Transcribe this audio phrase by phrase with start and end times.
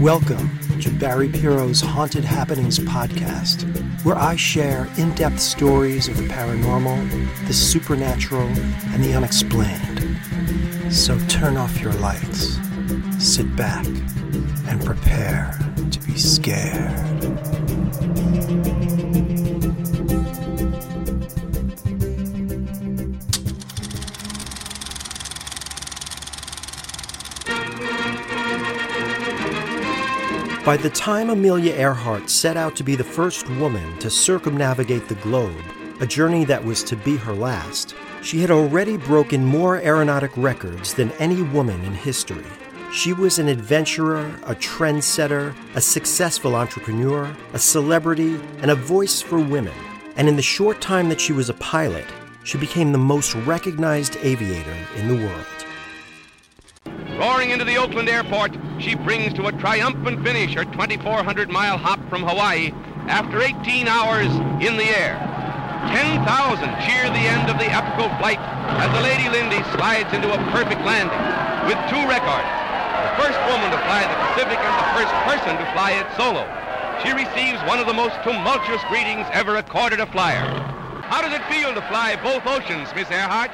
[0.00, 3.62] Welcome to Barry Piro's Haunted Happenings podcast,
[4.04, 10.18] where I share in depth stories of the paranormal, the supernatural, and the unexplained.
[10.92, 12.58] So turn off your lights,
[13.20, 13.86] sit back,
[14.66, 15.58] and prepare
[15.90, 17.10] to be scared.
[30.64, 35.16] By the time Amelia Earhart set out to be the first woman to circumnavigate the
[35.16, 35.64] globe,
[36.00, 40.94] a journey that was to be her last, she had already broken more aeronautic records
[40.94, 42.44] than any woman in history.
[42.92, 49.38] She was an adventurer, a trendsetter, a successful entrepreneur, a celebrity, and a voice for
[49.38, 49.74] women.
[50.16, 52.04] And in the short time that she was a pilot,
[52.42, 55.46] she became the most recognized aviator in the world.
[57.16, 62.00] Roaring into the Oakland airport, she brings to a triumphant finish her 2,400 mile hop
[62.08, 62.72] from Hawaii
[63.06, 64.26] after 18 hours
[64.66, 65.14] in the air.
[65.94, 66.26] 10,000
[66.82, 70.84] cheer the end of the epical flight as the Lady Lindy slides into a perfect
[70.84, 71.16] landing
[71.68, 72.59] with two records.
[73.20, 76.48] First woman to fly the Pacific and the first person to fly it solo.
[77.04, 80.40] She receives one of the most tumultuous greetings ever accorded a flyer.
[81.02, 83.50] How does it feel to fly both oceans, Miss Earhart?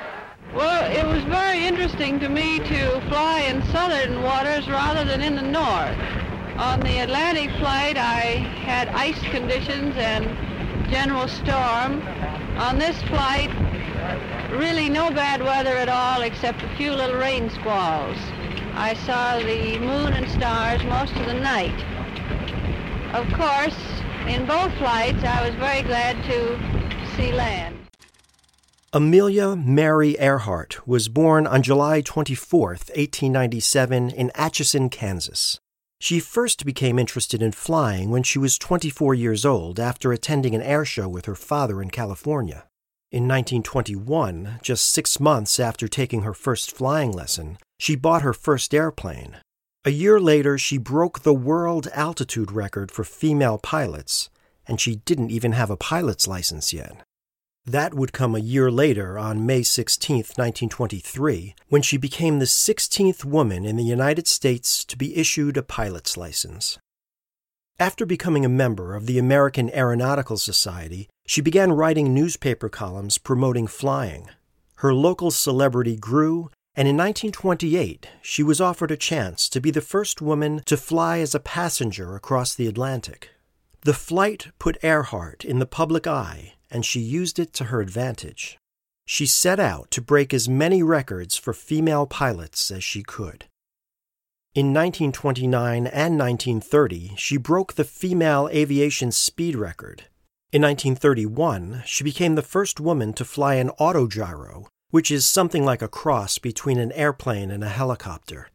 [0.54, 5.34] Well, it was very interesting to me to fly in southern waters rather than in
[5.34, 5.98] the north.
[6.58, 10.26] On the Atlantic flight, I had ice conditions and
[10.88, 12.06] general storm.
[12.56, 13.50] On this flight,
[14.52, 18.16] really no bad weather at all except a few little rain squalls.
[18.78, 21.74] I saw the moon and stars most of the night.
[23.14, 23.74] Of course,
[24.28, 27.78] in both flights, I was very glad to see land.
[28.92, 35.58] Amelia Mary Earhart was born on July 24, 1897, in Atchison, Kansas.
[35.98, 40.60] She first became interested in flying when she was 24 years old after attending an
[40.60, 42.66] air show with her father in California.
[43.10, 48.74] In 1921, just six months after taking her first flying lesson, she bought her first
[48.74, 49.36] airplane.
[49.84, 54.30] A year later, she broke the world altitude record for female pilots,
[54.66, 56.96] and she didn't even have a pilot's license yet.
[57.64, 63.24] That would come a year later, on May 16, 1923, when she became the 16th
[63.24, 66.78] woman in the United States to be issued a pilot's license.
[67.78, 73.66] After becoming a member of the American Aeronautical Society, she began writing newspaper columns promoting
[73.66, 74.30] flying.
[74.76, 79.80] Her local celebrity grew, and in 1928 she was offered a chance to be the
[79.80, 83.30] first woman to fly as a passenger across the Atlantic.
[83.80, 88.58] The flight put Earhart in the public eye and she used it to her advantage.
[89.06, 93.46] She set out to break as many records for female pilots as she could.
[94.54, 100.04] In 1929 and 1930, she broke the female aviation speed record.
[100.52, 105.82] In 1931, she became the first woman to fly an autogyro, which is something like
[105.82, 108.48] a cross between an airplane and a helicopter.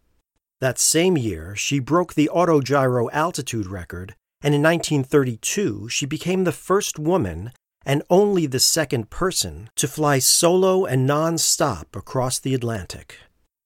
[0.60, 6.52] That same year, she broke the autogyro altitude record, and in 1932, she became the
[6.52, 7.52] first woman
[7.86, 13.18] and only the second person to fly solo and non stop across the Atlantic.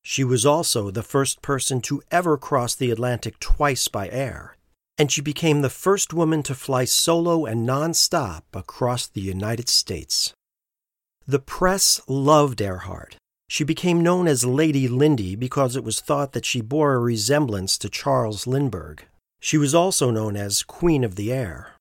[0.03, 4.57] She was also the first person to ever cross the Atlantic twice by air,
[4.97, 9.69] and she became the first woman to fly solo and non stop across the United
[9.69, 10.33] States.
[11.27, 13.17] The press loved Earhart.
[13.47, 17.77] She became known as Lady Lindy because it was thought that she bore a resemblance
[17.79, 19.03] to Charles Lindbergh.
[19.39, 21.73] She was also known as Queen of the Air.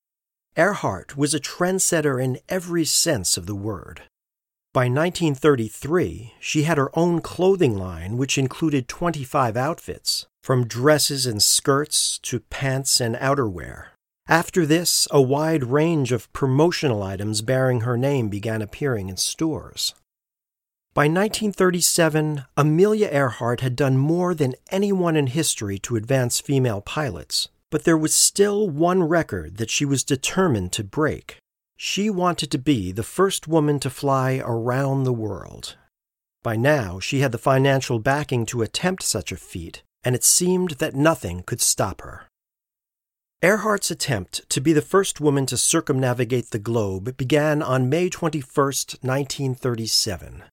[0.57, 4.03] Earhart was a trendsetter in every sense of the word.
[4.73, 11.43] By 1933, she had her own clothing line, which included 25 outfits, from dresses and
[11.43, 13.94] skirts to pants and outerwear.
[14.27, 19.95] After this, a wide range of promotional items bearing her name began appearing in stores.
[20.95, 27.49] By 1937, Amelia Earhart had done more than anyone in history to advance female pilots,
[27.71, 31.37] but there was still one record that she was determined to break.
[31.77, 35.77] She wanted to be the first woman to fly around the world.
[36.43, 40.73] By now, she had the financial backing to attempt such a feat, and it seemed
[40.79, 42.29] that nothing could stop her.
[43.43, 48.43] Earhart's attempt to be the first woman to circumnavigate the globe began on May 21,
[48.47, 50.45] 1937.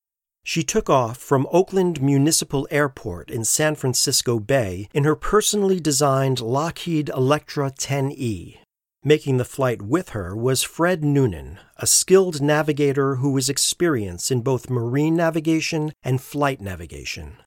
[0.44, 6.42] She took off from Oakland Municipal Airport in San Francisco Bay in her personally designed
[6.42, 8.58] Lockheed Electra 10E.
[9.04, 14.42] Making the flight with her was Fred Noonan, a skilled navigator who was experienced in
[14.42, 17.38] both marine navigation and flight navigation.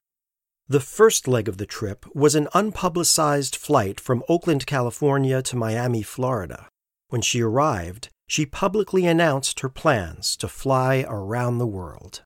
[0.67, 6.01] The first leg of the trip was an unpublicized flight from Oakland, California to Miami,
[6.01, 6.67] Florida.
[7.09, 12.23] When she arrived, she publicly announced her plans to fly around the world.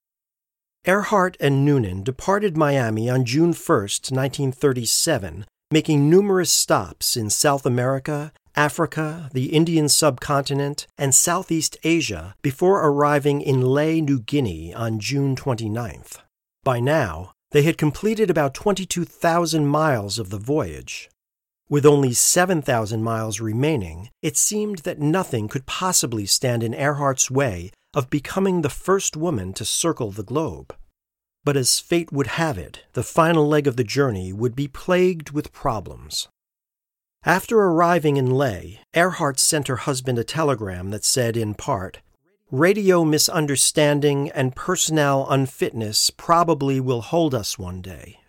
[0.86, 8.32] Earhart and Noonan departed Miami on June 1, 1937, making numerous stops in South America,
[8.56, 15.36] Africa, the Indian subcontinent, and Southeast Asia before arriving in Lae, New Guinea on June
[15.36, 16.20] 29th.
[16.64, 21.10] By now, they had completed about 22,000 miles of the voyage.
[21.70, 27.72] With only 7,000 miles remaining, it seemed that nothing could possibly stand in Earhart's way
[27.94, 30.76] of becoming the first woman to circle the globe.
[31.44, 35.32] But as fate would have it, the final leg of the journey would be plagued
[35.32, 36.28] with problems.
[37.24, 42.00] After arriving in Lae, Earhart sent her husband a telegram that said, in part,
[42.52, 48.22] Radio misunderstanding and personnel unfitness probably will hold us one day.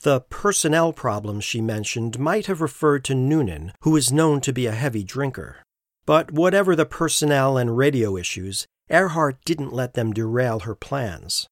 [0.00, 4.64] The personnel problems she mentioned might have referred to Noonan, who is known to be
[4.64, 5.58] a heavy drinker.
[6.06, 11.46] But whatever the personnel and radio issues, Earhart didn't let them derail her plans.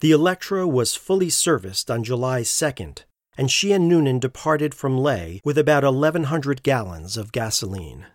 [0.00, 3.04] The Electra was fully serviced on July 2nd,
[3.36, 8.06] and she and Noonan departed from Lae with about 1,100 gallons of gasoline.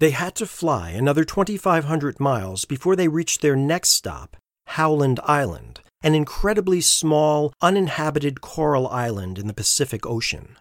[0.00, 4.34] They had to fly another 2,500 miles before they reached their next stop,
[4.68, 10.56] Howland Island, an incredibly small, uninhabited coral island in the Pacific Ocean.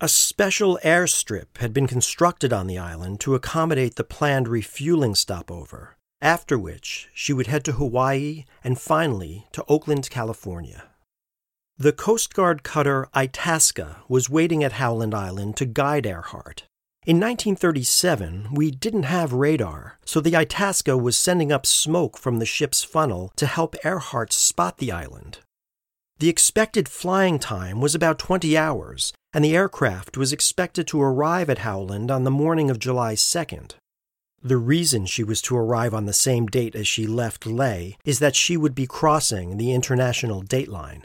[0.00, 5.96] A special airstrip had been constructed on the island to accommodate the planned refueling stopover,
[6.22, 10.84] after which she would head to Hawaii and finally to Oakland, California.
[11.76, 16.66] The Coast Guard cutter Itasca was waiting at Howland Island to guide Earhart.
[17.06, 22.44] In 1937, we didn't have radar, so the Itasca was sending up smoke from the
[22.44, 25.38] ship's funnel to help Earhart spot the island.
[26.18, 31.48] The expected flying time was about 20 hours, and the aircraft was expected to arrive
[31.48, 33.76] at Howland on the morning of July 2nd.
[34.42, 38.18] The reason she was to arrive on the same date as she left Lae is
[38.18, 41.04] that she would be crossing the international dateline.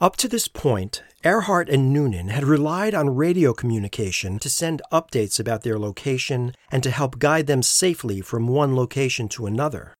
[0.00, 5.40] Up to this point, Earhart and Noonan had relied on radio communication to send updates
[5.40, 9.92] about their location and to help guide them safely from one location to another.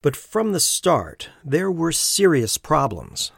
[0.00, 3.32] But from the start, there were serious problems.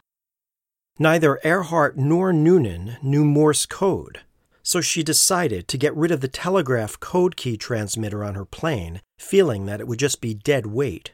[0.97, 4.21] Neither Earhart nor Noonan knew Morse code,
[4.63, 9.01] so she decided to get rid of the telegraph code key transmitter on her plane,
[9.17, 11.11] feeling that it would just be dead weight.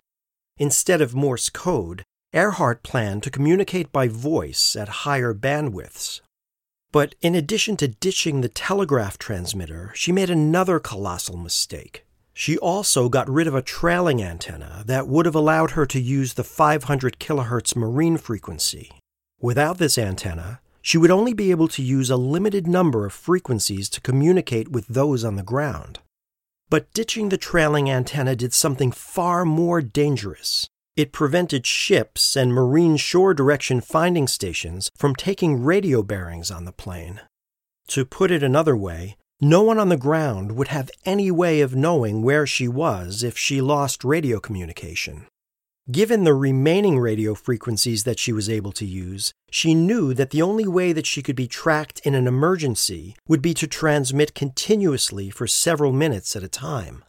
[0.60, 2.04] Instead of Morse code,
[2.36, 6.20] Earhart planned to communicate by voice at higher bandwidths.
[6.92, 12.06] But in addition to ditching the telegraph transmitter, she made another colossal mistake.
[12.34, 16.34] She also got rid of a trailing antenna that would have allowed her to use
[16.34, 18.92] the 500 kHz marine frequency.
[19.40, 23.88] Without this antenna, she would only be able to use a limited number of frequencies
[23.88, 26.00] to communicate with those on the ground.
[26.70, 30.68] But ditching the trailing antenna did something far more dangerous.
[30.96, 36.72] It prevented ships and marine shore direction finding stations from taking radio bearings on the
[36.72, 37.20] plane.
[37.90, 41.76] To put it another way, no one on the ground would have any way of
[41.76, 45.28] knowing where she was if she lost radio communication.
[45.92, 50.42] Given the remaining radio frequencies that she was able to use, she knew that the
[50.42, 55.30] only way that she could be tracked in an emergency would be to transmit continuously
[55.30, 57.04] for several minutes at a time.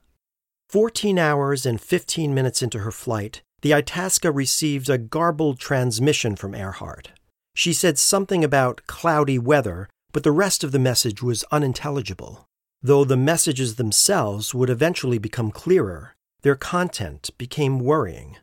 [0.69, 6.55] 14 hours and 15 minutes into her flight, the Itasca received a garbled transmission from
[6.55, 7.13] Earhart.
[7.55, 12.47] She said something about cloudy weather, but the rest of the message was unintelligible.
[12.83, 18.37] Though the messages themselves would eventually become clearer, their content became worrying.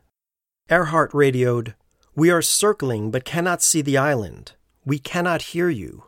[0.68, 1.74] Earhart radioed,
[2.14, 4.52] We are circling but cannot see the island.
[4.84, 6.04] We cannot hear you.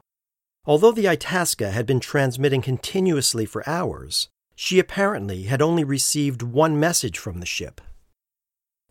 [0.67, 6.79] Although the Itasca had been transmitting continuously for hours, she apparently had only received one
[6.81, 7.81] message from the ship.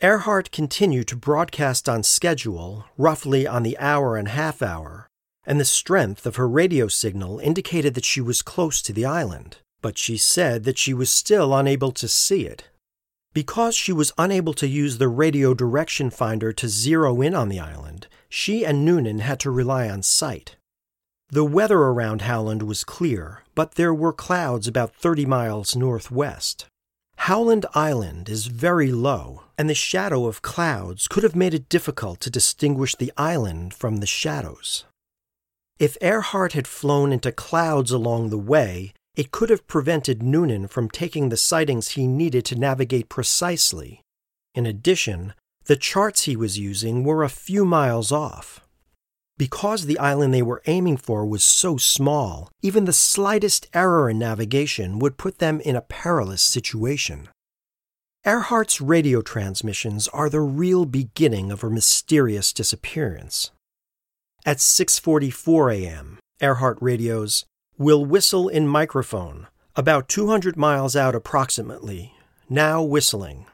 [0.02, 5.08] Earhart continued to broadcast on schedule, roughly on the hour and half hour,
[5.46, 9.60] and the strength of her radio signal indicated that she was close to the island,
[9.82, 12.66] but she said that she was still unable to see it.
[13.34, 17.60] Because she was unable to use the radio direction finder to zero in on the
[17.60, 20.58] island, she and Noonan had to rely on sight.
[21.30, 26.66] The weather around Howland was clear, but there were clouds about 30 miles northwest.
[27.17, 32.19] Howland Island is very low, and the shadow of clouds could have made it difficult
[32.22, 34.86] to distinguish the island from the shadows.
[35.79, 40.89] If Earhart had flown into clouds along the way, it could have prevented Noonan from
[40.89, 44.01] taking the sightings he needed to navigate precisely.
[44.53, 45.34] In addition,
[45.65, 48.64] the charts he was using were a few miles off.
[49.38, 54.18] Because the island they were aiming for was so small, even the slightest error in
[54.18, 57.27] navigation would put them in a perilous situation.
[58.25, 63.51] Earhart's radio transmissions are the real beginning of her mysterious disappearance.
[64.46, 67.46] At 6:44 a.m., Earhart radios,
[67.77, 72.13] "Will whistle in microphone, about 200 miles out approximately,
[72.50, 73.48] now whistling."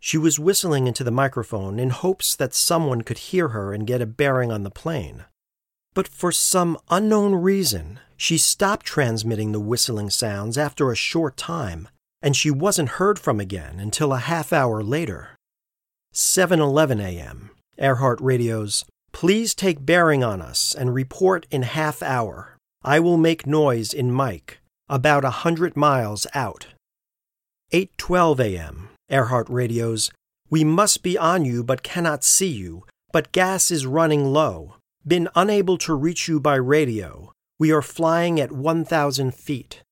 [0.00, 4.02] She was whistling into the microphone in hopes that someone could hear her and get
[4.02, 5.24] a bearing on the plane.
[5.94, 11.88] But for some unknown reason, she stopped transmitting the whistling sounds after a short time,
[12.20, 15.36] and she wasn't heard from again until a half hour later.
[16.12, 17.50] 7:11 a.m.
[17.78, 22.56] Earhart radios, "Please take bearing on us and report in half hour.
[22.82, 26.68] I will make noise in mic, about a hundred miles out."
[27.72, 28.90] 8:12 a.m.
[29.08, 30.10] Earhart radios,
[30.50, 34.76] We must be on you but cannot see you, but gas is running low.
[35.06, 37.32] Been unable to reach you by radio.
[37.58, 39.82] We are flying at 1,000 feet.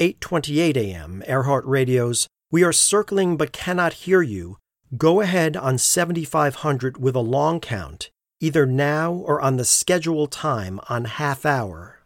[0.00, 1.22] 8:28 a.m.
[1.26, 4.56] Earhart radios, We are circling but cannot hear you.
[4.96, 10.80] Go ahead on 7500 with a long count, either now or on the scheduled time
[10.88, 12.00] on half hour.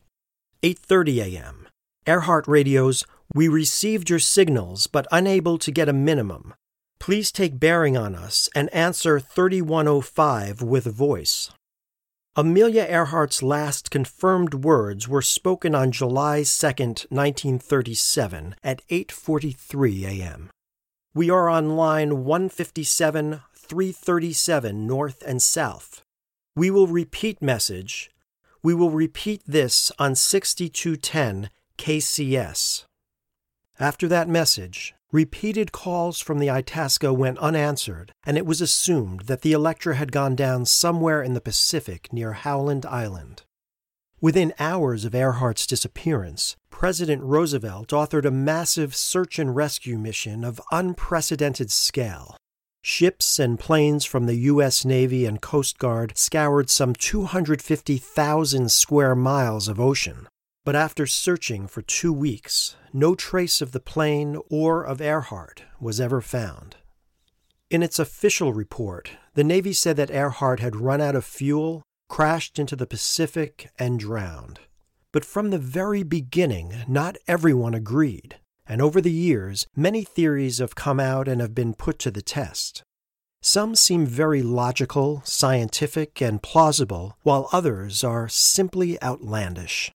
[0.64, 1.68] 8:30 a.m.
[2.06, 6.54] Earhart radios, we received your signals, but unable to get a minimum.
[6.98, 11.50] Please take bearing on us and answer 3105 with voice.
[12.34, 16.66] Amelia Earhart's last confirmed words were spoken on July 2,
[17.10, 20.50] 1937 at 8:43 a.m.
[21.14, 26.02] We are on line 157 337 north and south.
[26.56, 28.10] We will repeat message.
[28.62, 32.84] We will repeat this on 6210 KCS.
[33.78, 39.42] After that message, repeated calls from the Itasca went unanswered, and it was assumed that
[39.42, 43.42] the Electra had gone down somewhere in the Pacific near Howland Island.
[44.20, 50.60] Within hours of Earhart's disappearance, President Roosevelt authored a massive search and rescue mission of
[50.70, 52.36] unprecedented scale.
[52.82, 54.84] Ships and planes from the U.S.
[54.84, 60.28] Navy and Coast Guard scoured some 250,000 square miles of ocean.
[60.64, 66.00] But after searching for two weeks, no trace of the plane or of Earhart was
[66.00, 66.76] ever found.
[67.68, 72.58] In its official report, the Navy said that Earhart had run out of fuel, crashed
[72.58, 74.60] into the Pacific, and drowned.
[75.10, 80.74] But from the very beginning, not everyone agreed, and over the years, many theories have
[80.74, 82.82] come out and have been put to the test.
[83.40, 89.90] Some seem very logical, scientific, and plausible, while others are simply outlandish.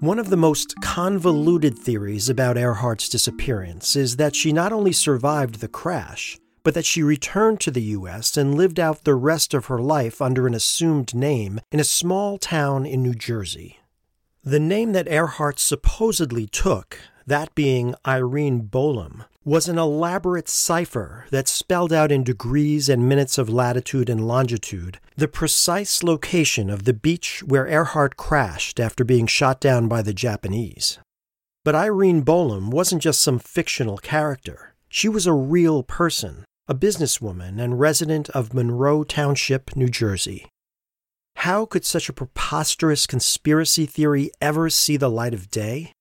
[0.00, 5.56] One of the most convoluted theories about Earhart's disappearance is that she not only survived
[5.56, 8.38] the crash, but that she returned to the U.S.
[8.38, 12.38] and lived out the rest of her life under an assumed name in a small
[12.38, 13.78] town in New Jersey.
[14.42, 21.48] The name that Earhart supposedly took, that being Irene Bolam, was an elaborate cipher that
[21.48, 26.92] spelled out in degrees and minutes of latitude and longitude the precise location of the
[26.92, 30.98] beach where Earhart crashed after being shot down by the Japanese.
[31.64, 34.74] But Irene Bolam wasn't just some fictional character.
[34.88, 40.48] She was a real person, a businesswoman and resident of Monroe Township, New Jersey.
[41.36, 45.92] How could such a preposterous conspiracy theory ever see the light of day?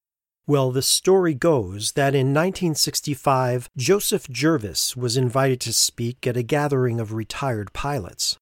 [0.50, 6.42] Well, the story goes that in 1965, Joseph Jervis was invited to speak at a
[6.42, 8.36] gathering of retired pilots.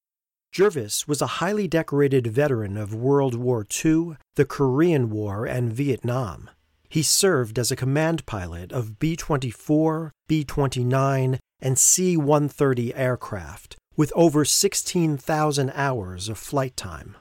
[0.54, 6.50] Jervis was a highly decorated veteran of World War II, the Korean War, and Vietnam.
[6.88, 13.76] He served as a command pilot of B 24, B 29, and C 130 aircraft,
[13.98, 17.18] with over 16,000 hours of flight time.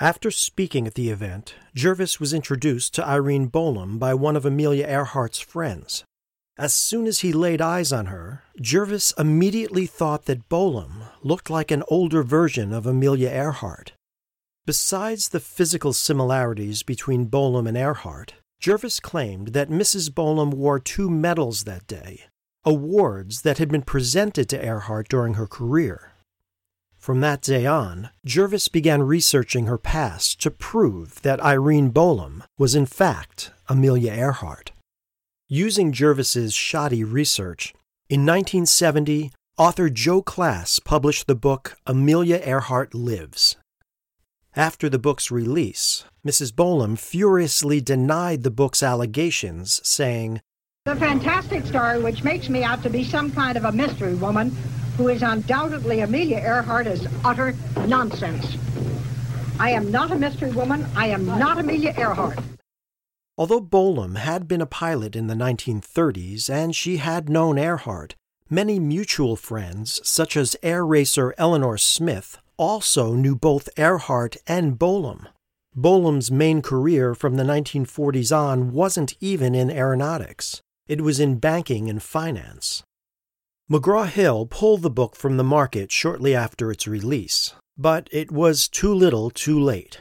[0.00, 4.86] After speaking at the event, Jervis was introduced to Irene Bolam by one of Amelia
[4.86, 6.04] Earhart's friends.
[6.56, 11.72] As soon as he laid eyes on her, Jervis immediately thought that Bolam looked like
[11.72, 13.94] an older version of Amelia Earhart.
[14.66, 20.10] Besides the physical similarities between Bolam and Earhart, Jervis claimed that Mrs.
[20.10, 22.22] Bolam wore two medals that day,
[22.64, 26.12] awards that had been presented to Earhart during her career.
[27.08, 32.74] From that day on, Jervis began researching her past to prove that Irene Bolam was
[32.74, 34.72] in fact Amelia Earhart.
[35.48, 37.72] Using Jervis's shoddy research,
[38.10, 43.56] in 1970, author Joe Klaas published the book Amelia Earhart Lives.
[44.54, 46.52] After the book's release, Mrs.
[46.52, 50.42] Bolam furiously denied the book's allegations, saying,
[50.84, 54.54] The fantastic story, which makes me out to be some kind of a mystery woman
[54.98, 57.54] who is undoubtedly Amelia Earhart, is utter
[57.86, 58.56] nonsense.
[59.60, 60.84] I am not a mystery woman.
[60.96, 62.40] I am not Amelia Earhart.
[63.38, 68.16] Although Bolam had been a pilot in the 1930s and she had known Earhart,
[68.50, 75.28] many mutual friends, such as air racer Elinor Smith, also knew both Earhart and Bolam.
[75.76, 80.60] Bolam's main career from the 1940s on wasn't even in aeronautics.
[80.88, 82.82] It was in banking and finance.
[83.70, 88.66] McGraw Hill pulled the book from the market shortly after its release, but it was
[88.66, 90.00] too little too late.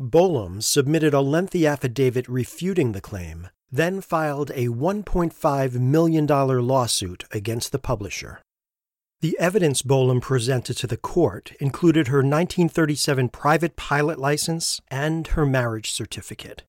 [0.00, 7.72] Bolam submitted a lengthy affidavit refuting the claim, then filed a $1.5 million lawsuit against
[7.72, 8.40] the publisher.
[9.20, 15.44] The evidence Bolam presented to the court included her 1937 private pilot license and her
[15.44, 16.62] marriage certificate.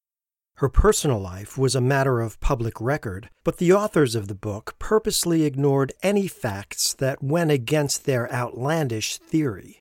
[0.59, 4.75] Her personal life was a matter of public record, but the authors of the book
[4.79, 9.79] purposely ignored any facts that went against their outlandish theory.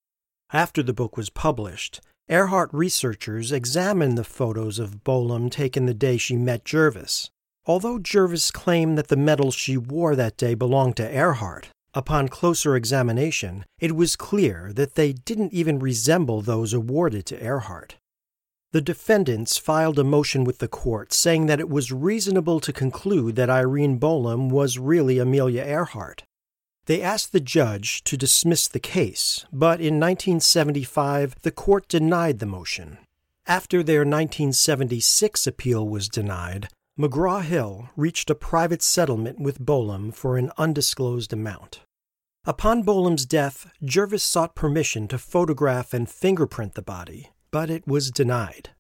[0.53, 6.17] After the book was published, Earhart researchers examined the photos of Bolam taken the day
[6.17, 7.31] she met Jervis.
[7.67, 12.75] Although Jervis claimed that the medals she wore that day belonged to Earhart, upon closer
[12.75, 17.95] examination, it was clear that they didn't even resemble those awarded to Earhart.
[18.75, 23.37] The defendants filed a motion with the court saying that it was reasonable to conclude
[23.37, 26.25] that Irene Bolam was really Amelia Earhart.
[26.87, 32.47] They asked the judge to dismiss the case, but in 1975 the court denied the
[32.47, 32.99] motion.
[33.47, 36.67] After their 1976 appeal was denied,
[36.99, 41.83] McGraw Hill reached a private settlement with Bolam for an undisclosed amount.
[42.45, 48.11] Upon Bolam's death, Jervis sought permission to photograph and fingerprint the body, but it was
[48.11, 48.71] denied.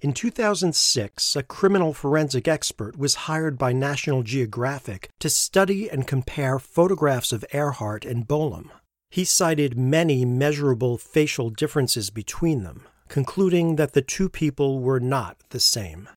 [0.00, 6.58] In 2006, a criminal forensic expert was hired by National Geographic to study and compare
[6.58, 8.70] photographs of Earhart and Bolam.
[9.08, 15.36] He cited many measurable facial differences between them, concluding that the two people were not
[15.50, 16.08] the same.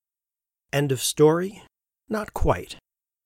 [0.72, 1.62] End of story?
[2.10, 2.78] Not quite.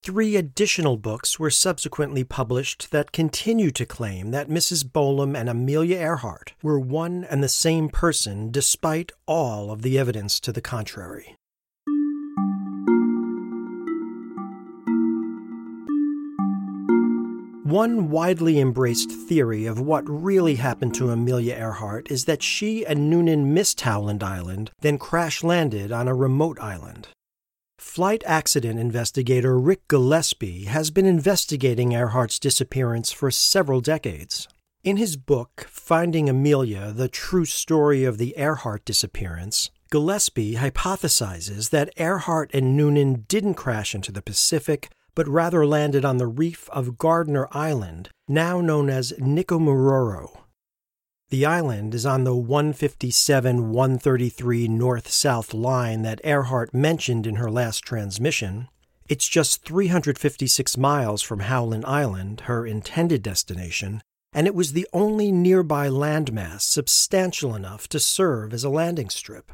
[0.07, 4.85] Three additional books were subsequently published that continue to claim that Mrs.
[4.89, 10.39] Bolam and Amelia Earhart were one and the same person despite all of the evidence
[10.39, 11.35] to the contrary.
[17.65, 23.09] One widely embraced theory of what really happened to Amelia Earhart is that she and
[23.09, 27.09] Noonan missed Howland Island, then crash landed on a remote island.
[27.97, 34.47] Flight accident investigator Ric Gillespie has been investigating Earhart's disappearance for several decades.
[34.83, 41.91] In his book, Finding Amelia The True Story of the Earhart Disappearance, Gillespie hypothesizes that
[41.97, 46.99] Earhart and Noonan didn't crash into the Pacific, but rather landed on the reef of
[46.99, 50.41] Gardner Island, now known as Nikumaroro.
[51.29, 57.51] The island is on the 157 133 north south line that Earhart mentioned in her
[57.51, 58.69] last transmission.
[59.09, 65.33] It's just 356 miles from Howland Island, her intended destination, and it was the only
[65.33, 69.51] nearby landmass substantial enough to serve as a landing strip.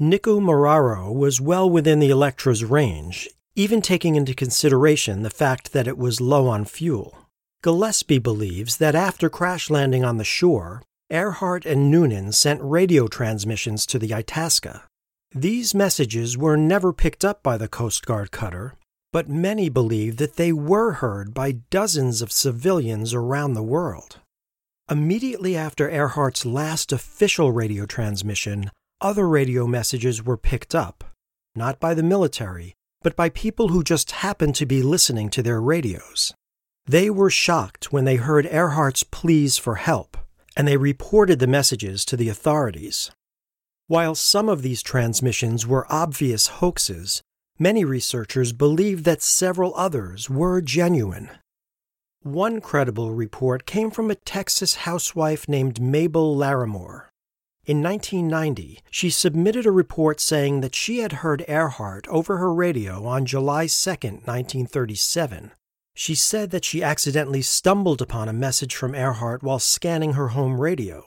[0.00, 5.98] Nikumaroro was well within the Electra's range, even taking into consideration the fact that it
[5.98, 7.28] was low on fuel.
[7.60, 13.84] Gillespie believes that after crash landing on the shore, Earhart and Noonan sent radio transmissions
[13.86, 14.84] to the Itasca.
[15.34, 18.74] These messages were never picked up by the Coast Guard cutter,
[19.12, 24.20] but many believe that they were heard by dozens of civilians around the world.
[24.90, 28.70] Immediately after Earhart's last official radio transmission,
[29.02, 31.04] other radio messages were picked up,
[31.54, 35.60] not by the military, but by people who just happened to be listening to their
[35.60, 36.32] radios.
[36.86, 40.16] They were shocked when they heard Earhart's pleas for help
[40.56, 43.10] and they reported the messages to the authorities.
[43.86, 47.22] While some of these transmissions were obvious hoaxes,
[47.58, 51.30] many researchers believe that several others were genuine.
[52.22, 57.08] One credible report came from a Texas housewife named Mabel Larremore.
[57.66, 63.04] In 1990, she submitted a report saying that she had heard Earhart over her radio
[63.06, 65.52] on July 2, 1937,
[65.96, 70.60] She said that she accidentally stumbled upon a message from Earhart while scanning her home
[70.60, 71.06] radio.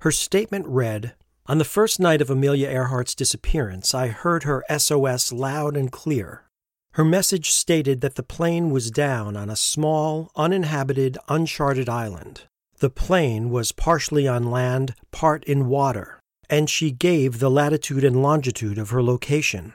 [0.00, 1.14] Her statement read
[1.46, 6.44] On the first night of Amelia Earhart's disappearance, I heard her SOS loud and clear.
[6.92, 12.42] Her message stated that the plane was down on a small, uninhabited, uncharted island.
[12.78, 18.22] The plane was partially on land, part in water, and she gave the latitude and
[18.22, 19.74] longitude of her location.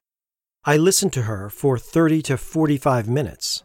[0.63, 3.62] I listened to her for 30 to 45 minutes.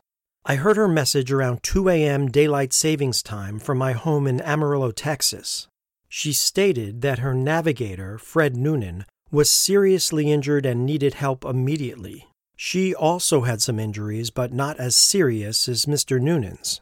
[0.50, 2.28] I heard her message around 2 a.m.
[2.28, 5.68] daylight savings time from my home in Amarillo, Texas.
[6.08, 12.28] She stated that her navigator, Fred Noonan, was seriously injured and needed help immediately.
[12.56, 16.18] She also had some injuries, but not as serious as Mr.
[16.18, 16.80] Noonan's.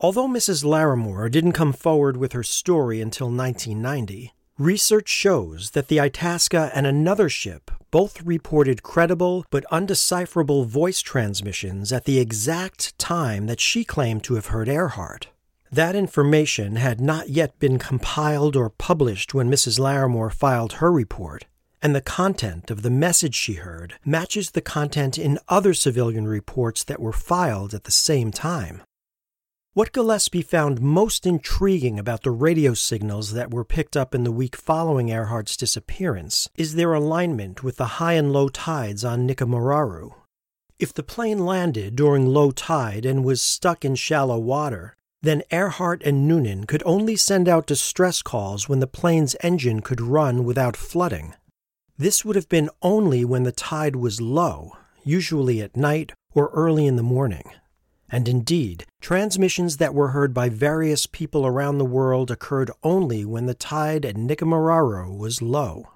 [0.00, 0.64] Although Mrs.
[0.64, 6.86] Larremore didn't come forward with her story until 1990, research shows that the Itasca and
[6.86, 13.84] another ship both reported credible but undecipherable voice transmissions at the exact time that she
[13.84, 15.28] claimed to have heard Earhart.
[15.72, 19.80] That information had not yet been compiled or published when Mrs.
[19.80, 21.46] Larremore filed her report,
[21.82, 26.84] and the content of the message she heard matches the content in other civilian reports
[26.84, 28.82] that were filed at the same time.
[29.74, 34.30] What Gillespie found most intriguing about the radio signals that were picked up in the
[34.30, 40.14] week following Earhart's disappearance is their alignment with the high and low tides on Nikumaroro.
[40.78, 46.04] If the plane landed during low tide and was stuck in shallow water, then Earhart
[46.04, 50.76] and Noonan could only send out distress calls when the plane's engine could run without
[50.76, 51.34] flooding.
[51.98, 56.86] This would have been only when the tide was low, usually at night or early
[56.86, 57.50] in the morning.
[58.08, 63.46] And indeed, transmissions that were heard by various people around the world occurred only when
[63.46, 65.88] the tide at Nikumaroro was low.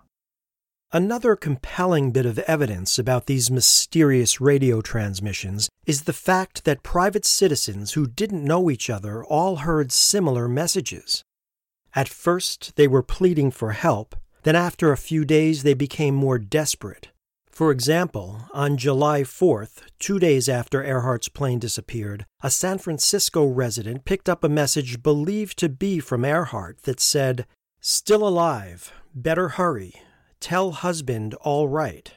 [0.91, 7.27] Another compelling bit of evidence about these mysterious radio transmissions is the fact that private
[7.27, 11.23] citizens who didn't know each other all heard similar messages.
[11.95, 16.39] At first, they were pleading for help, then, after a few days, they became more
[16.39, 17.09] desperate
[17.59, 24.05] for example, on July 4th, two days after Earhart's plane disappeared, a San Francisco resident
[24.05, 27.47] picked up a message believed to be from Earhart that said,
[27.81, 29.93] Still alive, better hurry,
[30.39, 32.13] tell husband all right.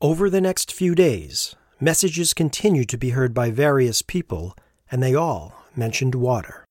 [0.00, 4.56] Over the next few days, messages continued to be heard by various people,
[4.90, 6.64] and they all mentioned water.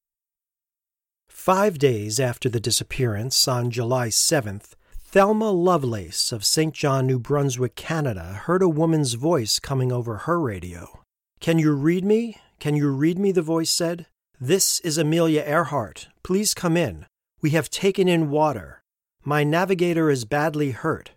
[1.30, 4.74] Five days after the disappearance, on July 7th,
[5.12, 6.74] Thelma Lovelace of St.
[6.74, 11.02] John, New Brunswick, Canada, heard a woman's voice coming over her radio.
[11.41, 12.38] Can you read me?
[12.62, 13.34] Can you read me?
[13.34, 14.06] the voice said.
[14.39, 16.08] This is Amelia Earhart.
[16.24, 17.08] Please come in.
[17.41, 18.84] We have taken in water.
[19.26, 21.12] My navigator is badly hurt.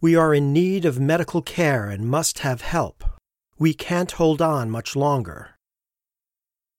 [0.00, 3.04] We are in need of medical care and must have help.
[3.60, 5.55] We can't hold on much longer.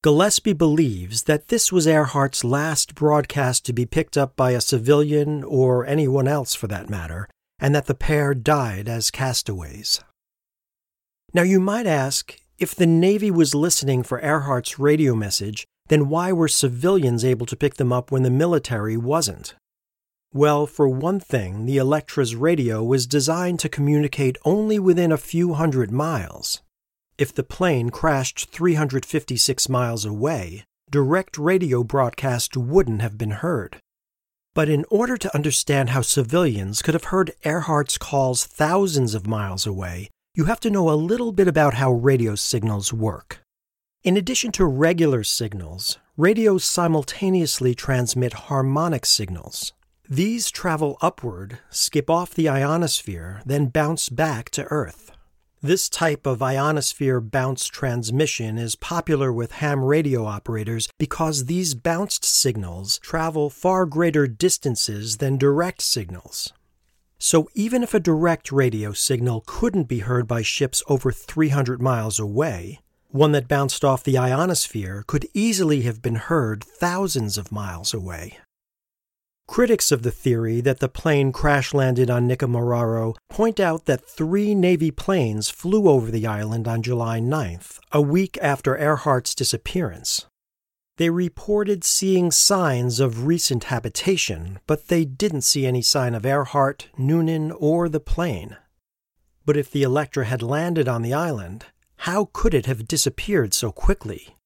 [0.07, 5.43] Gillespie believes that this was Earhart's last broadcast to be picked up by a civilian
[5.43, 7.27] or anyone else for that matter,
[7.59, 9.99] and that the pair died as castaways.
[11.33, 16.31] Now you might ask, if the Navy was listening for Earhart's radio message, then why
[16.31, 19.55] were civilians able to pick them up when the military wasn't?
[20.33, 25.55] Well, for one thing, the Electra's radio was designed to communicate only within a few
[25.55, 26.61] hundred miles.
[27.17, 33.77] If the plane crashed 356 miles away, direct radio broadcast wouldn't have been heard.
[34.53, 39.65] But in order to understand how civilians could have heard Earhart's calls thousands of miles
[39.65, 43.39] away, you have to know a little bit about how radio signals work.
[44.03, 49.73] In addition to regular signals, radios simultaneously transmit harmonic signals.
[50.07, 55.06] These travel upward, skip off the ionosphere, then bounce back to Earth.
[55.61, 62.23] This type of ionosphere bounce transmission is popular with ham radio operators because these bounced
[62.23, 66.53] signals travel far greater distances than direct signals.
[67.17, 72.19] So even if a direct radio signal couldn't be heard by ships over 300 miles
[72.19, 77.95] away, one that bounced off the ionosphere could easily have been heard thousands of miles
[77.95, 78.37] away.
[79.47, 84.53] Critics of the theory that the plane crash landed on Nikumaroro point out that three
[84.53, 90.27] Navy planes flew over the island on July 9th, a week after Earhart's disappearance.
[90.97, 96.89] They reported seeing signs of recent habitation, but they didn't see any sign of Earhart,
[96.97, 98.57] Noonan, or the plane.
[99.45, 101.65] But if the Electra had landed on the island,
[102.01, 104.36] how could it have disappeared so quickly?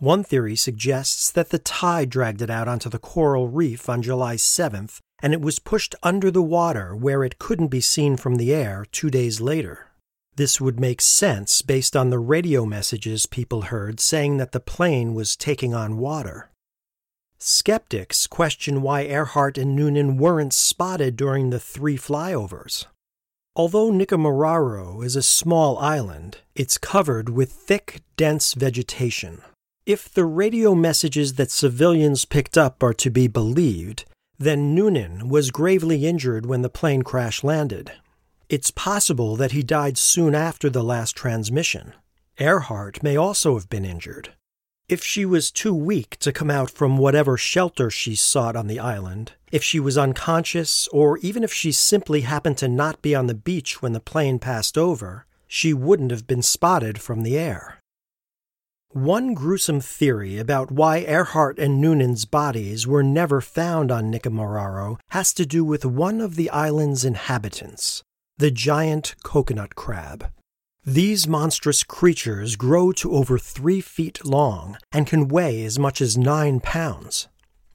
[0.00, 4.36] One theory suggests that the tide dragged it out onto the coral reef on July
[4.36, 8.54] 7th, and it was pushed under the water where it couldn't be seen from the
[8.54, 9.88] air two days later.
[10.36, 15.14] This would make sense based on the radio messages people heard saying that the plane
[15.14, 16.48] was taking on water.
[17.40, 22.86] Skeptics question why Earhart and Noonan weren't spotted during the three flyovers.
[23.56, 29.42] Although Nikumaroro is a small island, it's covered with thick, dense vegetation.
[29.88, 34.04] If the radio messages that civilians picked up are to be believed,
[34.38, 37.92] then Noonan was gravely injured when the plane crash landed.
[38.50, 41.94] It's possible that he died soon after the last transmission.
[42.38, 44.34] Earhart may also have been injured.
[44.90, 48.78] If she was too weak to come out from whatever shelter she sought on the
[48.78, 53.26] island, if she was unconscious, or even if she simply happened to not be on
[53.26, 57.77] the beach when the plane passed over, she wouldn't have been spotted from the air.
[58.92, 65.34] One gruesome theory about why Earhart and Noonan's bodies were never found on Nikumaroro has
[65.34, 68.02] to do with one of the island's inhabitants,
[68.38, 70.30] the giant coconut crab.
[70.86, 76.16] These monstrous creatures grow to over three feet long and can weigh as much as
[76.16, 77.28] nine pounds.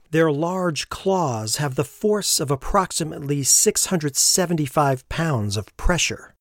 [0.10, 6.34] Their large claws have the force of approximately 675 pounds of pressure.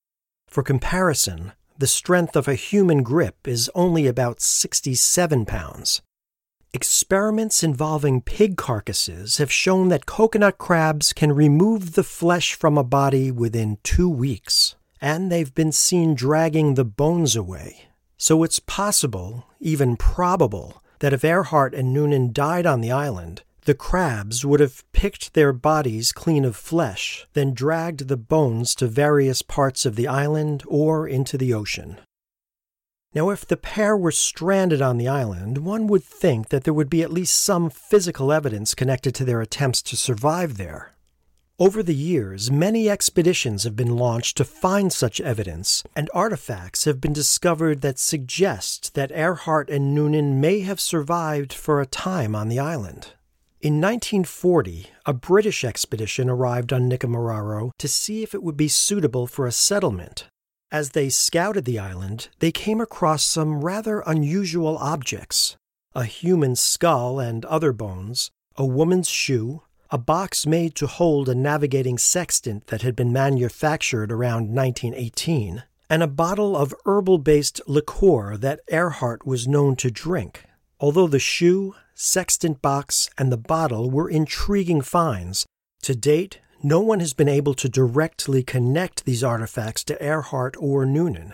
[0.49, 6.01] For comparison, the strength of a human grip is only about 67 pounds.
[6.73, 12.85] Experiments involving pig carcasses have shown that coconut crabs can remove the flesh from a
[12.85, 17.89] body within two weeks, and they've been seen dragging the bones away.
[18.17, 23.75] So it's possible, even probable, that if Earhart and Noonan died on the island, the
[23.75, 29.41] crabs would have picked their bodies clean of flesh, then dragged the bones to various
[29.43, 31.99] parts of the island or into the ocean.
[33.15, 36.89] Now, if the pair were stranded on the island, one would think that there would
[36.91, 40.95] be at least some physical evidence connected to their attempts to survive there.
[41.59, 47.01] Over the years, many expeditions have been launched to find such evidence, and artifacts have
[47.01, 52.49] been discovered that suggest that Earhart and Noonan may have survived for a time on
[52.49, 53.13] the island.
[53.63, 59.29] In 1940, a British expedition arrived on Nikumaroro to see if it would be suitable
[59.29, 60.27] for a settlement.
[60.73, 65.55] As they scouted the island, they came across some rather unusual objects
[65.95, 71.35] a human skull and other bones, a woman's shoe, a box made to hold a
[71.35, 78.37] navigating sextant that had been manufactured around 1918, and a bottle of herbal based liqueur
[78.37, 80.47] that Earhart was known to drink.
[80.81, 85.47] Although the shoe, sextant box, and the bottle were intriguing finds,
[85.83, 90.85] to date, no one has been able to directly connect these artifacts to Earhart or
[90.85, 91.33] Noonan.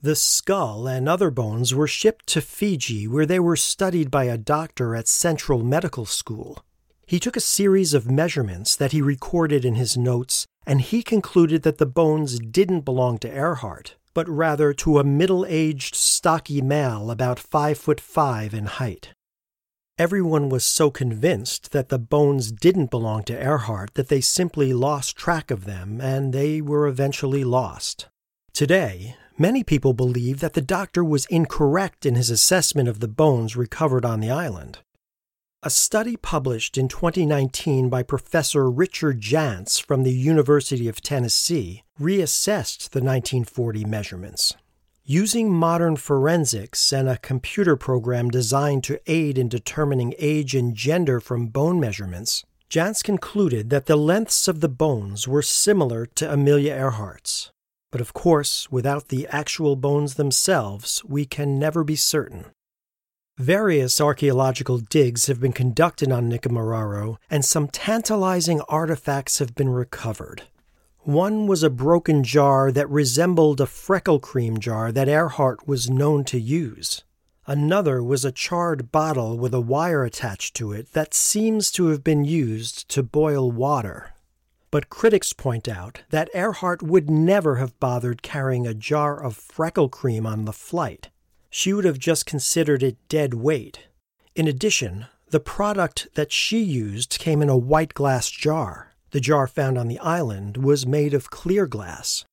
[0.00, 4.36] The skull and other bones were shipped to Fiji, where they were studied by a
[4.36, 6.64] doctor at Central Medical School.
[7.06, 11.62] He took a series of measurements that he recorded in his notes, and he concluded
[11.62, 17.10] that the bones didn't belong to Earhart, but rather to a middle aged, stocky male
[17.10, 19.10] about five foot five in height.
[19.98, 25.16] Everyone was so convinced that the bones didn't belong to Earhart that they simply lost
[25.16, 28.08] track of them and they were eventually lost.
[28.54, 33.54] Today, many people believe that the doctor was incorrect in his assessment of the bones
[33.54, 34.78] recovered on the island.
[35.62, 42.90] A study published in 2019 by Professor Richard Jantz from the University of Tennessee reassessed
[42.90, 44.54] the 1940 measurements.
[45.04, 51.18] Using modern forensics and a computer program designed to aid in determining age and gender
[51.18, 56.72] from bone measurements, Jantz concluded that the lengths of the bones were similar to Amelia
[56.72, 57.50] Earhart's.
[57.90, 62.52] But of course, without the actual bones themselves, we can never be certain.
[63.36, 70.44] Various archaeological digs have been conducted on Nikumaroro, and some tantalizing artifacts have been recovered.
[71.04, 76.22] One was a broken jar that resembled a freckle cream jar that Earhart was known
[76.26, 77.02] to use.
[77.44, 82.04] Another was a charred bottle with a wire attached to it that seems to have
[82.04, 84.14] been used to boil water.
[84.70, 89.88] But critics point out that Earhart would never have bothered carrying a jar of freckle
[89.88, 91.10] cream on the flight.
[91.50, 93.88] She would have just considered it dead weight.
[94.36, 98.91] In addition, the product that she used came in a white glass jar.
[99.12, 102.24] The jar found on the island was made of clear glass.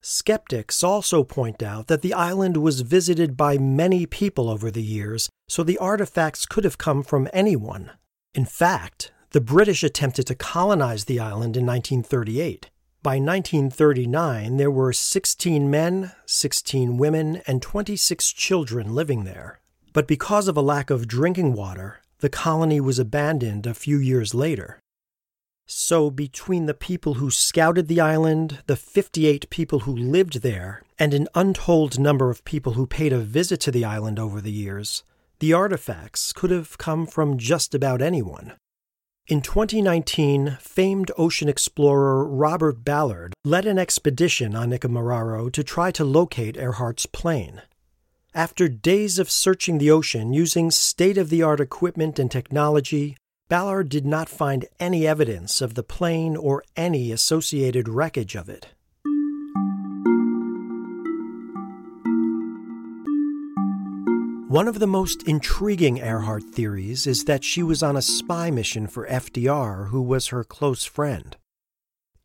[0.00, 5.30] Skeptics also point out that the island was visited by many people over the years,
[5.48, 7.92] so the artifacts could have come from anyone.
[8.34, 12.68] In fact, the British attempted to colonize the island in 1938.
[13.00, 19.60] By 1939, there were 16 men, 16 women, and 26 children living there.
[19.92, 24.34] But because of a lack of drinking water, the colony was abandoned a few years
[24.34, 24.81] later.
[25.66, 31.14] So, between the people who scouted the island, the 58 people who lived there, and
[31.14, 35.04] an untold number of people who paid a visit to the island over the years,
[35.38, 38.52] the artifacts could have come from just about anyone.
[39.28, 46.04] In 2019, famed ocean explorer Robert Ballard led an expedition on Nikumaroro to try to
[46.04, 47.62] locate Earhart's plane.
[48.34, 53.16] After days of searching the ocean using state of the art equipment and technology,
[53.52, 58.68] Ballard did not find any evidence of the plane or any associated wreckage of it.
[64.48, 68.86] One of the most intriguing Earhart theories is that she was on a spy mission
[68.86, 71.36] for FDR, who was her close friend.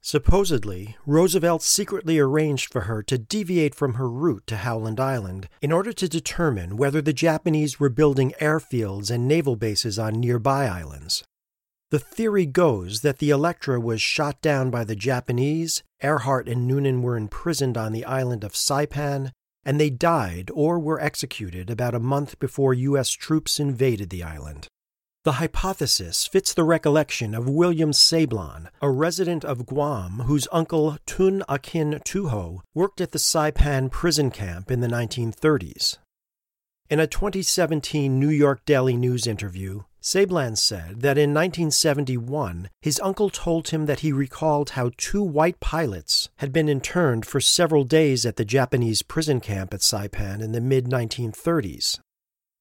[0.07, 5.73] Supposedly, Roosevelt secretly arranged for her to deviate from her route to Howland Island in
[5.73, 11.25] order to determine whether the Japanese were building airfields and naval bases on nearby islands.
[11.91, 17.01] The theory goes that the Electra was shot down by the Japanese, Earhart and Noonan
[17.01, 19.33] were imprisoned on the island of Saipan,
[19.65, 23.11] and they died or were executed about a month before U.S.
[23.11, 24.69] troops invaded the island.
[25.27, 31.43] The hypothesis fits the recollection of William Sablan, a resident of Guam whose uncle Tun
[31.49, 35.97] Akin Tuho worked at the Saipan prison camp in the 1930s.
[36.89, 43.29] In a 2017 New York Daily News interview, Sablan said that in 1971 his uncle
[43.29, 48.25] told him that he recalled how two white pilots had been interned for several days
[48.25, 51.99] at the Japanese prison camp at Saipan in the mid 1930s.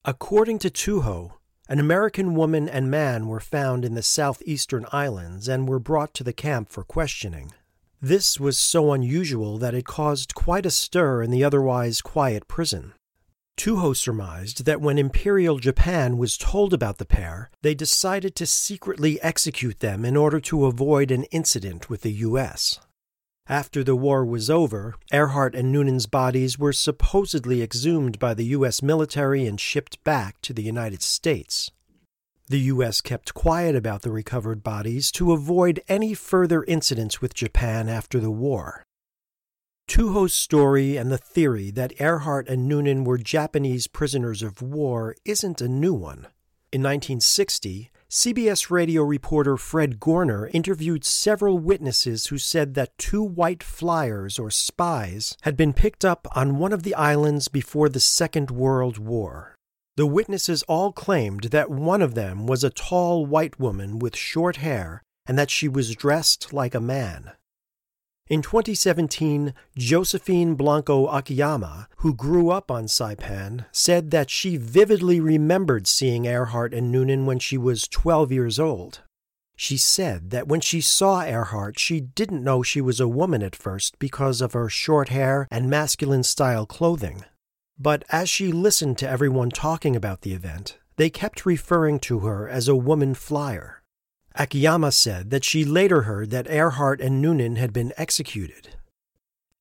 [0.05, 1.36] According to Tuho,
[1.69, 6.25] an American woman and man were found in the southeastern islands and were brought to
[6.25, 7.53] the camp for questioning.
[8.01, 12.93] This was so unusual that it caused quite a stir in the otherwise quiet prison.
[13.57, 19.21] Tuho surmised that when Imperial Japan was told about the pair, they decided to secretly
[19.23, 22.79] execute them in order to avoid an incident with the U.S.
[23.49, 28.83] After the war was over, Earhart and Noonan's bodies were supposedly exhumed by the U.S.
[28.83, 31.71] military and shipped back to the United States.
[32.49, 33.01] The U.S.
[33.01, 38.33] kept quiet about the recovered bodies to avoid any further incidents with Japan after the
[38.33, 38.83] war.
[39.87, 45.61] Tuho's story and the theory that Earhart and Noonan were Japanese prisoners of war isn't
[45.61, 46.27] a new one.
[46.73, 53.65] In 1960, CBS radio reporter Fred Goerner interviewed several witnesses who said that two white
[53.65, 58.53] flyers or spies had been picked up on one of the islands before the Second
[58.53, 59.57] World War.
[59.97, 64.59] The witnesses all claimed that one of them was a tall white woman with short
[64.59, 67.33] hair and that she was dressed like a man.
[68.29, 75.87] In 2017, Josephine Blanco Akiyama, who grew up on Saipan, said that she vividly remembered
[75.87, 79.03] seeing Earhart and Noonan when she was 12 years old.
[79.55, 83.55] She said that when she saw Earhart, she didn't know she was a woman at
[83.55, 87.25] first because of her short hair and masculine style clothing.
[87.79, 92.49] But as she listened to everyone talking about the event, they kept referring to her
[92.49, 93.85] as a woman flyer.
[94.39, 98.77] Akiyama said that she later heard that Earhart and Noonan had been executed.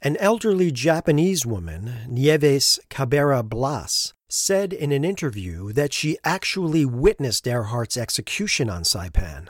[0.02, 7.48] An elderly Japanese woman, Nieves Cabrera Blas, said in an interview that she actually witnessed
[7.48, 9.48] Earhart's execution on Saipan.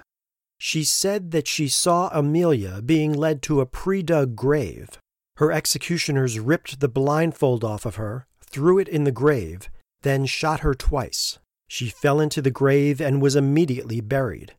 [0.57, 4.99] She said that she saw Amelia being led to a pre dug grave.
[5.37, 9.69] Her executioners ripped the blindfold off of her, threw it in the grave,
[10.03, 11.39] then shot her twice.
[11.67, 14.53] She fell into the grave and was immediately buried.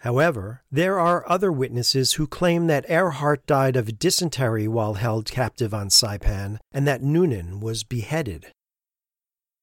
[0.00, 5.72] However, there are other witnesses who claim that Earhart died of dysentery while held captive
[5.72, 8.52] on Saipan and that Noonan was beheaded.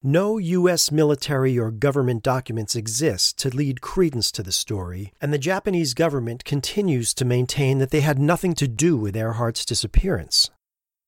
[0.06, 0.92] No U.S.
[0.92, 6.44] military or government documents exist to lead credence to the story, and the Japanese government
[6.44, 10.50] continues to maintain that they had nothing to do with Earhart's disappearance.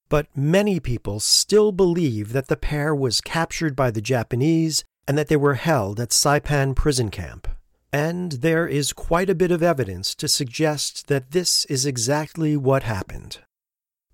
[0.08, 5.28] But many people still believe that the pair was captured by the Japanese and that
[5.28, 7.48] they were held at Saipan prison camp.
[7.92, 12.82] And there is quite a bit of evidence to suggest that this is exactly what
[12.82, 13.38] happened.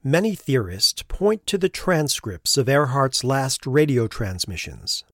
[0.04, 5.04] Many theorists point to the transcripts of Earhart's last radio transmissions.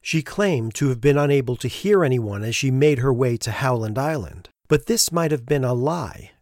[0.00, 3.52] She claimed to have been unable to hear anyone as she made her way to
[3.52, 6.32] Howland Island, but this might have been a lie.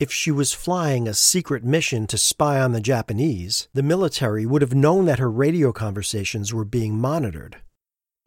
[0.00, 4.60] If she was flying a secret mission to spy on the Japanese, the military would
[4.60, 7.58] have known that her radio conversations were being monitored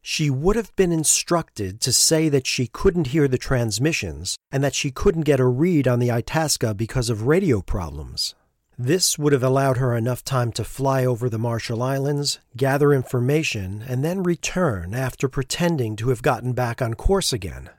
[0.09, 4.73] she would have been instructed to say that she couldn't hear the transmissions and that
[4.73, 8.33] she couldn't get a read on the Itasca because of radio problems.
[8.77, 13.83] This would have allowed her enough time to fly over the Marshall Islands, gather information,
[13.85, 17.69] and then return after pretending to have gotten back on course again.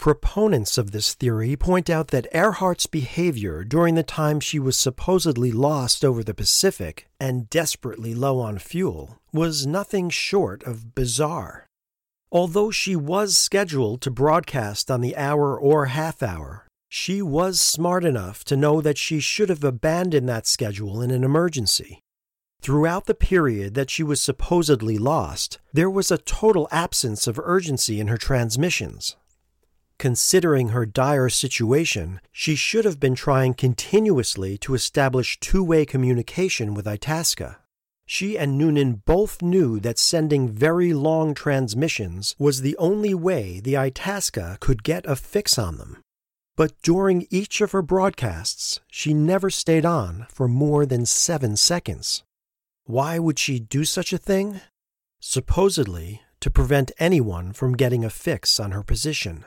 [0.00, 5.52] Proponents of this theory point out that Earhart's behavior during the time she was supposedly
[5.52, 11.66] lost over the Pacific and desperately low on fuel was nothing short of bizarre.
[12.32, 18.02] Although she was scheduled to broadcast on the hour or half hour, she was smart
[18.02, 22.00] enough to know that she should have abandoned that schedule in an emergency.
[22.62, 28.00] Throughout the period that she was supposedly lost, there was a total absence of urgency
[28.00, 29.16] in her transmissions.
[30.00, 36.72] Considering her dire situation, she should have been trying continuously to establish two way communication
[36.72, 37.58] with Itasca.
[38.06, 43.76] She and Noonan both knew that sending very long transmissions was the only way the
[43.76, 45.98] Itasca could get a fix on them.
[46.56, 52.22] But during each of her broadcasts, she never stayed on for more than seven seconds.
[52.84, 54.62] Why would she do such a thing?
[55.20, 59.44] Supposedly, to prevent anyone from getting a fix on her position.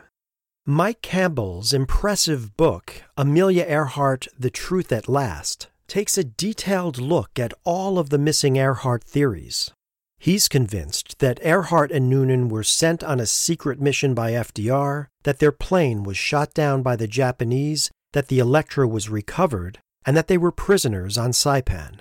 [0.65, 7.53] Mike Campbell's impressive book, Amelia Earhart The Truth at Last, takes a detailed look at
[7.65, 9.71] all of the missing Earhart theories.
[10.19, 15.39] He's convinced that Earhart and Noonan were sent on a secret mission by FDR, that
[15.39, 20.29] their plane was shot down by the Japanese, that the Electra was recovered, and that
[20.29, 21.99] they were prisoners on Saipan.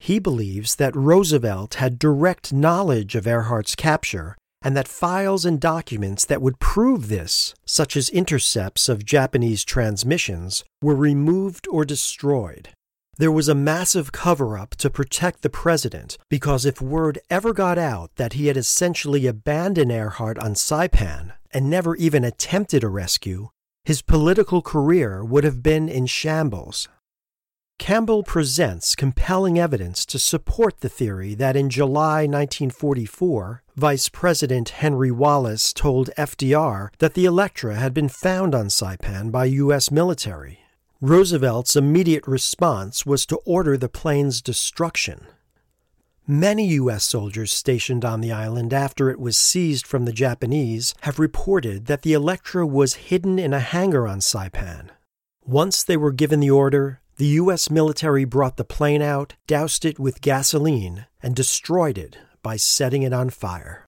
[0.00, 6.24] He believes that Roosevelt had direct knowledge of Earhart's capture and that files and documents
[6.24, 12.70] that would prove this, such as intercepts of Japanese transmissions, were removed or destroyed.
[13.16, 17.78] There was a massive cover up to protect the president because if word ever got
[17.78, 23.50] out that he had essentially abandoned Earhart on Saipan and never even attempted a rescue,
[23.84, 26.88] his political career would have been in shambles.
[27.78, 35.10] Campbell presents compelling evidence to support the theory that in July 1944, Vice President Henry
[35.10, 39.90] Wallace told FDR that the Electra had been found on Saipan by U.S.
[39.90, 40.60] military.
[41.00, 45.26] Roosevelt's immediate response was to order the plane's destruction.
[46.26, 47.04] Many U.S.
[47.04, 52.02] soldiers stationed on the island after it was seized from the Japanese have reported that
[52.02, 54.88] the Electra was hidden in a hangar on Saipan.
[55.44, 57.70] Once they were given the order, the U.S.
[57.70, 63.12] military brought the plane out, doused it with gasoline, and destroyed it by setting it
[63.12, 63.86] on fire.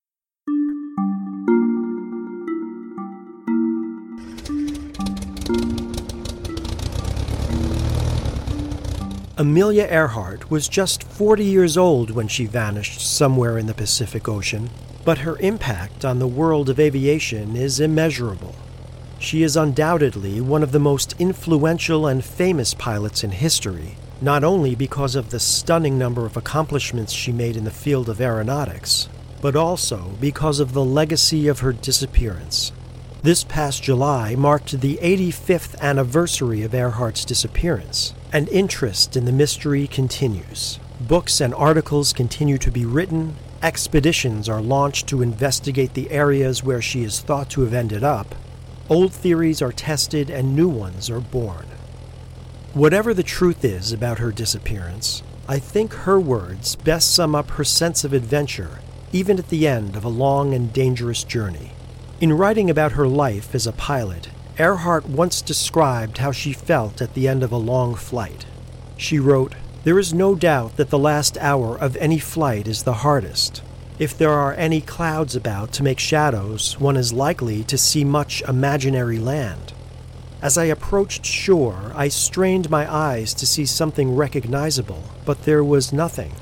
[9.37, 14.70] Amelia Earhart was just 40 years old when she vanished somewhere in the Pacific Ocean,
[15.05, 18.55] but her impact on the world of aviation is immeasurable.
[19.21, 24.77] She is undoubtedly one of the most influential and famous pilots in history, not only
[24.77, 29.09] because of the stunning number of accomplishments she made in the field of aeronautics,
[29.43, 32.71] but also because of the legacy of her disappearance.
[33.23, 39.89] This past July marked the 85th anniversary of Earhart's disappearance, and interest in the mystery
[39.89, 40.79] continues.
[41.01, 46.81] Books and articles continue to be written, expeditions are launched to investigate the areas where
[46.81, 48.37] she is thought to have ended up,
[48.89, 51.66] old theories are tested, and new ones are born.
[52.74, 57.64] Whatever the truth is about her disappearance, I think her words best sum up her
[57.64, 58.80] sense of adventure,
[59.12, 61.72] even at the end of a long and dangerous journey.
[62.20, 64.28] In writing about her life as a pilot,
[64.59, 68.45] Earhart once described how she felt at the end of a long flight.
[68.97, 72.95] She wrote, There is no doubt that the last hour of any flight is the
[73.05, 73.62] hardest.
[73.99, 78.43] If there are any clouds about to make shadows, one is likely to see much
[78.43, 79.73] imaginary land.
[80.41, 85.93] As I approached shore, I strained my eyes to see something recognizable, but there was
[85.93, 86.33] nothing.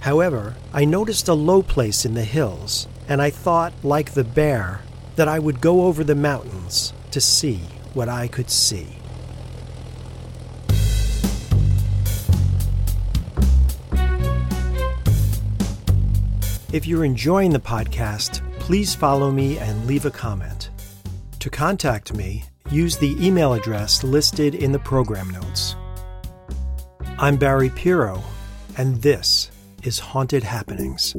[0.00, 4.82] However, I noticed a low place in the hills, and I thought, like the bear,
[5.16, 7.62] that I would go over the mountains to see
[7.92, 8.98] what I could see.
[16.70, 20.68] If you're enjoying the podcast, please follow me and leave a comment.
[21.38, 25.76] To contact me, use the email address listed in the program notes.
[27.16, 28.22] I'm Barry Pirro,
[28.76, 29.50] and this
[29.82, 31.14] is Haunted Happenings.